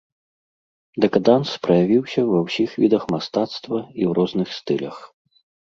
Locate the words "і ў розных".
3.99-4.47